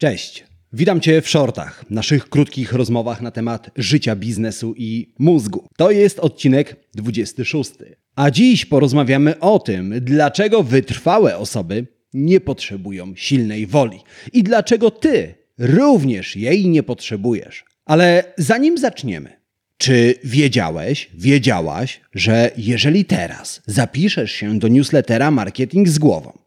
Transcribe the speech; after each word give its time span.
Cześć. 0.00 0.44
Witam 0.72 1.00
Cię 1.00 1.22
w 1.22 1.28
shortach, 1.28 1.84
naszych 1.90 2.28
krótkich 2.28 2.72
rozmowach 2.72 3.20
na 3.20 3.30
temat 3.30 3.70
życia, 3.76 4.16
biznesu 4.16 4.74
i 4.76 5.14
mózgu. 5.18 5.68
To 5.76 5.90
jest 5.90 6.18
odcinek 6.18 6.76
26. 6.94 7.72
A 8.16 8.30
dziś 8.30 8.66
porozmawiamy 8.66 9.40
o 9.40 9.58
tym, 9.58 9.94
dlaczego 10.00 10.62
wytrwałe 10.62 11.38
osoby 11.38 11.86
nie 12.14 12.40
potrzebują 12.40 13.12
silnej 13.16 13.66
woli 13.66 13.98
i 14.32 14.42
dlaczego 14.42 14.90
Ty 14.90 15.34
również 15.58 16.36
jej 16.36 16.68
nie 16.68 16.82
potrzebujesz. 16.82 17.64
Ale 17.84 18.24
zanim 18.38 18.78
zaczniemy, 18.78 19.40
czy 19.78 20.14
wiedziałeś, 20.24 21.10
wiedziałaś, 21.14 22.00
że 22.14 22.50
jeżeli 22.56 23.04
teraz 23.04 23.62
zapiszesz 23.66 24.32
się 24.32 24.58
do 24.58 24.68
newslettera 24.68 25.30
Marketing 25.30 25.88
z 25.88 25.98
głową, 25.98 26.38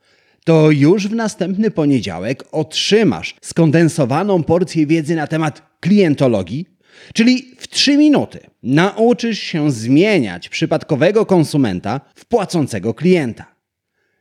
to 0.44 0.72
już 0.72 1.08
w 1.08 1.16
następny 1.16 1.72
poniedziałek 1.72 2.44
otrzymasz 2.52 3.36
skondensowaną 3.42 4.44
porcję 4.44 4.88
wiedzy 4.88 5.16
na 5.16 5.28
temat 5.28 5.62
klientologii, 5.80 6.66
czyli 7.14 7.56
w 7.58 7.68
3 7.68 7.98
minuty 7.98 8.40
nauczysz 8.64 9.40
się 9.40 9.72
zmieniać 9.72 10.50
przypadkowego 10.50 11.26
konsumenta 11.26 12.02
w 12.16 12.26
płacącego 12.26 12.94
klienta. 12.94 13.56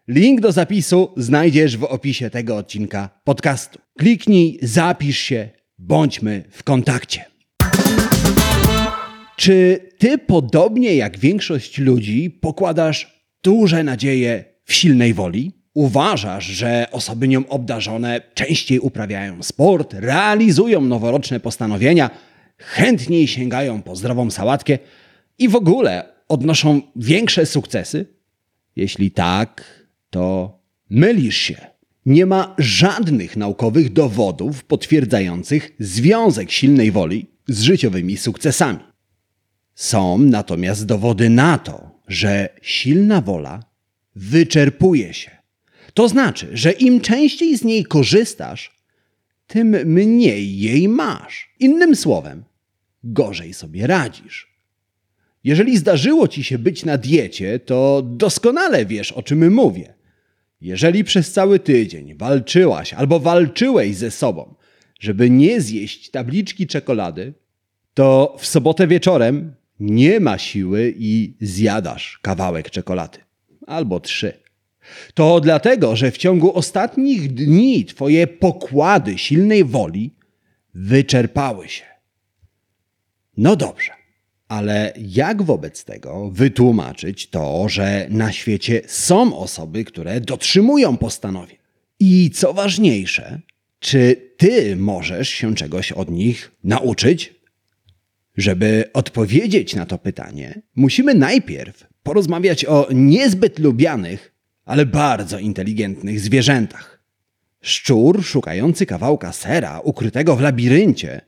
Link 0.08 0.40
do 0.40 0.52
zapisu 0.52 1.12
znajdziesz 1.16 1.77
w 1.77 1.84
opisie 1.84 2.30
tego 2.30 2.56
odcinka 2.56 3.20
podcastu. 3.24 3.78
Kliknij, 3.98 4.58
zapisz 4.62 5.18
się, 5.18 5.48
bądźmy 5.78 6.44
w 6.50 6.62
kontakcie. 6.62 7.24
Czy 9.36 9.80
ty, 9.98 10.18
podobnie 10.18 10.96
jak 10.96 11.18
większość 11.18 11.78
ludzi, 11.78 12.30
pokładasz 12.30 13.24
duże 13.42 13.84
nadzieje 13.84 14.44
w 14.64 14.74
silnej 14.74 15.14
woli? 15.14 15.61
Uważasz, 15.74 16.46
że 16.46 16.86
osoby 16.90 17.28
nią 17.28 17.48
obdarzone 17.48 18.20
częściej 18.34 18.78
uprawiają 18.78 19.42
sport, 19.42 19.94
realizują 19.94 20.80
noworoczne 20.80 21.40
postanowienia, 21.40 22.10
chętniej 22.58 23.28
sięgają 23.28 23.82
po 23.82 23.97
zdrową 23.97 24.30
sałatkę 24.30 24.78
i 25.38 25.48
w 25.48 25.56
ogóle 25.56 26.05
odnoszą 26.28 26.80
większe 26.97 27.47
sukcesy? 27.47 28.06
Jeśli 28.77 29.10
tak, 29.10 29.64
to 30.10 30.58
mylisz 30.91 31.36
się. 31.36 31.56
Nie 32.06 32.27
ma 32.27 32.54
żadnych 32.58 33.36
naukowych 33.36 33.92
dowodów 33.92 34.64
potwierdzających 34.64 35.72
związek 35.78 36.50
silnej 36.50 36.92
woli 36.92 37.27
z 37.48 37.62
życiowymi 37.62 38.16
sukcesami. 38.16 38.78
Są 39.75 40.19
natomiast 40.19 40.86
dowody 40.86 41.30
na 41.30 41.58
to, 41.58 41.91
że 42.08 42.48
silna 42.62 43.20
wola 43.20 43.62
wyczerpuje 44.14 45.14
się. 45.14 45.41
To 45.94 46.08
znaczy, 46.08 46.48
że 46.52 46.72
im 46.72 47.00
częściej 47.00 47.58
z 47.58 47.64
niej 47.64 47.84
korzystasz, 47.84 48.82
tym 49.46 49.68
mniej 49.68 50.58
jej 50.58 50.88
masz. 50.88 51.54
Innym 51.58 51.96
słowem, 51.96 52.44
gorzej 53.04 53.54
sobie 53.54 53.86
radzisz. 53.86 54.52
Jeżeli 55.44 55.78
zdarzyło 55.78 56.28
ci 56.28 56.44
się 56.44 56.58
być 56.58 56.84
na 56.84 56.98
diecie, 56.98 57.58
to 57.58 58.02
doskonale 58.04 58.86
wiesz, 58.86 59.12
o 59.12 59.22
czym 59.22 59.54
mówię. 59.54 59.94
Jeżeli 60.60 61.04
przez 61.04 61.32
cały 61.32 61.58
tydzień 61.58 62.14
walczyłaś 62.14 62.94
albo 62.94 63.20
walczyłeś 63.20 63.96
ze 63.96 64.10
sobą, 64.10 64.54
żeby 65.00 65.30
nie 65.30 65.60
zjeść 65.60 66.10
tabliczki 66.10 66.66
czekolady, 66.66 67.34
to 67.94 68.36
w 68.38 68.46
sobotę 68.46 68.86
wieczorem 68.86 69.54
nie 69.80 70.20
ma 70.20 70.38
siły 70.38 70.94
i 70.96 71.34
zjadasz 71.40 72.18
kawałek 72.22 72.70
czekolady 72.70 73.18
albo 73.66 74.00
trzy. 74.00 74.41
To 75.14 75.41
dlatego, 75.41 75.97
że 75.97 76.11
w 76.11 76.19
ciągu 76.19 76.56
ostatnich 76.56 77.34
dni 77.34 77.84
Twoje 77.84 78.27
pokłady 78.27 79.19
silnej 79.19 79.64
woli 79.64 80.14
wyczerpały 80.75 81.69
się. 81.69 81.84
No 83.36 83.56
dobrze, 83.56 83.91
ale 84.48 84.92
jak 84.98 85.42
wobec 85.42 85.84
tego 85.84 86.30
wytłumaczyć 86.30 87.30
to, 87.30 87.69
że 87.69 88.06
na 88.10 88.32
świecie 88.32 88.81
są 88.87 89.37
osoby, 89.37 89.84
które 89.84 90.20
dotrzymują 90.20 90.97
postanowień? 90.97 91.56
I 92.00 92.31
co 92.31 92.53
ważniejsze, 92.53 93.41
czy 93.78 94.32
Ty 94.37 94.76
możesz 94.76 95.28
się 95.28 95.54
czegoś 95.54 95.93
od 95.93 96.10
nich 96.10 96.53
nauczyć? 96.64 97.34
Żeby 98.37 98.91
odpowiedzieć 98.93 99.75
na 99.75 99.87
to 99.87 99.99
pytanie, 99.99 100.62
musimy 100.76 101.14
najpierw 101.14 101.87
porozmawiać 102.03 102.64
o 102.64 102.88
niezbyt 102.93 103.59
lubianych 103.59 104.31
ale 104.65 104.87
bardzo 104.87 105.39
inteligentnych 105.39 106.21
zwierzętach. 106.21 107.03
Szczur 107.61 108.25
szukający 108.25 108.87
kawałka 108.87 109.33
sera 109.33 109.81
ukrytego 109.81 110.37
w 110.37 110.41
labiryncie 110.41 111.21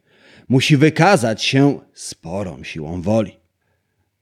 musi 0.49 0.77
wykazać 0.77 1.43
się 1.43 1.81
sporą 1.95 2.65
siłą 2.65 3.03
woli. 3.03 3.33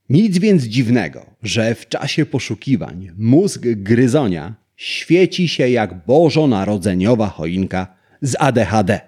Nic 0.09 0.37
więc 0.37 0.63
dziwnego, 0.63 1.25
że 1.43 1.75
w 1.75 1.87
czasie 1.87 2.25
poszukiwań 2.25 3.11
mózg 3.17 3.61
gryzonia 3.65 4.55
świeci 4.75 5.47
się 5.47 5.69
jak 5.69 6.05
bożonarodzeniowa 6.05 7.27
choinka 7.27 7.87
z 8.21 8.35
ADHD. 8.39 9.01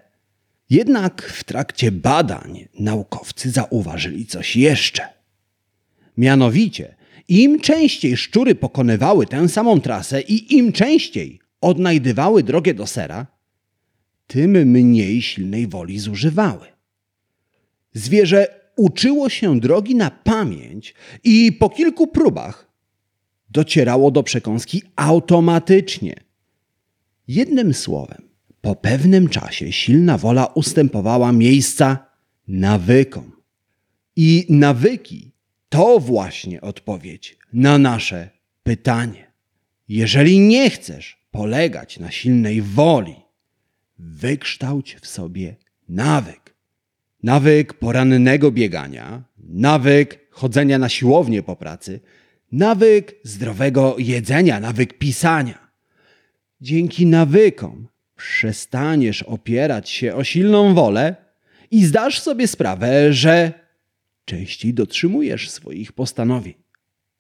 Jednak 0.70 1.22
w 1.22 1.44
trakcie 1.44 1.92
badań 1.92 2.68
naukowcy 2.80 3.52
zauważyli 3.52 4.26
coś 4.26 4.56
jeszcze. 4.56 5.08
Mianowicie, 6.18 6.96
im 7.28 7.59
częściej 7.59 8.18
szczury 8.18 8.56
pokonywały 8.56 9.25
tę 9.25 9.50
samą 9.50 9.81
trasę 9.81 10.22
i 10.22 10.56
im 10.58 10.72
częściej 10.72 11.40
odnajdywały 11.62 12.44
drogę 12.44 12.74
do 12.74 12.88
sera, 12.88 13.28
tym 14.28 14.52
mniej 14.52 15.22
silnej 15.22 15.68
woli 15.68 16.00
zużywały. 16.00 16.68
Zwierzę 17.94 18.47
uczyło 18.75 19.30
się 19.30 19.59
drogi 19.59 19.96
na 19.96 20.12
pamięć 20.12 20.94
i 21.24 21.52
po 21.53 21.69
kilku 21.69 22.08
próbach 22.08 22.72
docierało 23.50 24.12
do 24.12 24.24
przekąski 24.24 24.81
automatycznie. 24.96 26.16
Jednym 27.28 27.74
słowem, 27.74 28.30
po 28.62 28.75
pewnym 28.75 29.30
czasie 29.30 29.72
silna 29.72 30.18
wola 30.18 30.46
ustępowała 30.46 31.31
miejsca 31.31 32.06
nawykom. 32.47 33.31
I 34.16 34.46
nawyki 34.50 35.34
to 35.75 36.00
właśnie 36.00 36.62
odpowiedź 36.62 37.38
na 37.53 37.78
nasze 37.78 38.30
pytanie. 38.63 39.31
Jeżeli 39.88 40.40
nie 40.40 40.69
chcesz 40.69 41.28
polegać 41.31 42.00
na 42.00 42.12
silnej 42.12 42.62
woli, 42.62 43.16
wykształć 43.97 44.96
w 45.02 45.08
sobie 45.08 45.56
nawyk. 45.90 46.56
Nawyk 47.24 47.74
porannego 47.74 48.52
biegania, 48.52 49.24
nawyk 49.38 50.28
chodzenia 50.31 50.78
na 50.78 50.90
siłownię 50.90 51.44
po 51.44 51.56
pracy, 51.56 52.00
nawyk 52.52 53.16
zdrowego 53.24 53.96
jedzenia, 54.00 54.59
nawyk 54.59 54.97
pisania. 54.97 55.68
Dzięki 56.62 57.06
nawykom 57.06 57.88
przestaniesz 58.16 59.24
opierać 59.24 59.90
się 59.90 60.16
o 60.16 60.24
silną 60.24 60.74
wolę 60.74 61.16
i 61.72 61.86
zdasz 61.86 62.19
sobie 62.19 62.47
sprawę, 62.47 63.13
że 63.13 63.65
częściej 64.25 64.74
dotrzymujesz 64.74 65.50
swoich 65.50 65.91
postanowień. 65.91 66.53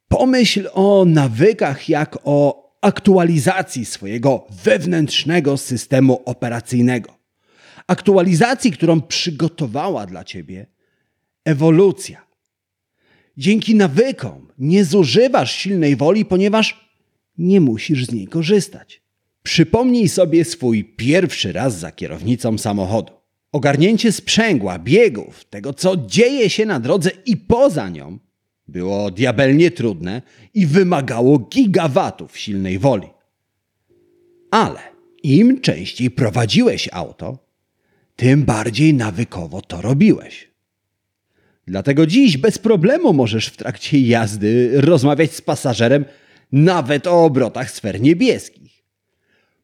Pomyśl 0.07 0.69
o 0.73 1.05
nawykach 1.05 1.89
jak 1.89 2.17
o 2.23 2.65
aktualizacji 2.81 3.85
swojego 3.85 4.47
wewnętrznego 4.63 5.57
systemu 5.57 6.21
operacyjnego. 6.25 7.17
Aktualizacji, 7.87 8.71
którą 8.71 9.01
przygotowała 9.01 10.05
dla 10.05 10.23
ciebie 10.23 10.67
ewolucja. 11.45 12.25
Dzięki 13.37 13.75
nawykom 13.75 14.51
nie 14.57 14.85
zużywasz 14.85 15.55
silnej 15.55 15.95
woli, 15.95 16.25
ponieważ 16.25 16.85
nie 17.37 17.61
musisz 17.61 18.05
z 18.05 18.11
niej 18.11 18.27
korzystać. 18.27 19.01
Przypomnij 19.43 20.09
sobie 20.09 20.45
swój 20.45 20.83
pierwszy 20.83 21.51
raz 21.51 21.79
za 21.79 21.91
kierownicą 21.91 22.57
samochodu. 22.57 23.13
Ogarnięcie 23.55 24.11
sprzęgła, 24.11 24.79
biegów, 24.79 25.45
tego 25.45 25.73
co 25.73 25.97
dzieje 25.97 26.49
się 26.49 26.65
na 26.65 26.79
drodze 26.79 27.11
i 27.25 27.37
poza 27.37 27.89
nią 27.89 28.19
było 28.67 29.11
diabelnie 29.11 29.71
trudne 29.71 30.21
i 30.53 30.65
wymagało 30.65 31.39
gigawatów 31.39 32.37
silnej 32.37 32.79
woli. 32.79 33.07
Ale 34.51 34.79
im 35.23 35.61
częściej 35.61 36.11
prowadziłeś 36.11 36.89
auto, 36.91 37.37
tym 38.15 38.43
bardziej 38.43 38.93
nawykowo 38.93 39.61
to 39.61 39.81
robiłeś. 39.81 40.51
Dlatego 41.67 42.05
dziś 42.07 42.37
bez 42.37 42.57
problemu 42.57 43.13
możesz 43.13 43.47
w 43.47 43.57
trakcie 43.57 43.99
jazdy 43.99 44.81
rozmawiać 44.81 45.33
z 45.33 45.41
pasażerem 45.41 46.05
nawet 46.51 47.07
o 47.07 47.25
obrotach 47.25 47.71
sfer 47.71 48.01
niebieskich. 48.01 48.83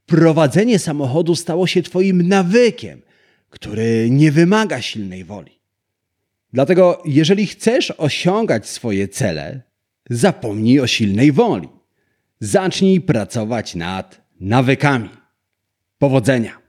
Prowadzenie 0.06 0.80
samochodu 0.80 1.36
stało 1.36 1.68
się 1.68 1.84
Twoim 1.84 2.28
nawykiem– 2.28 3.02
który 3.52 4.08
nie 4.12 4.32
wymaga 4.32 4.82
silnej 4.82 5.24
woli. 5.24 5.60
Dlatego, 6.54 7.04
jeżeli 7.06 7.48
chcesz 7.48 7.92
osiągać 7.92 8.70
swoje 8.70 9.08
cele, 9.08 9.62
zapomnij 10.10 10.80
o 10.80 10.88
silnej 10.88 11.32
woli. 11.32 11.70
Zacznij 12.40 13.02
pracować 13.02 13.76
nad 13.76 14.22
nawykami. 14.40 15.10
Powodzenia! 15.98 16.61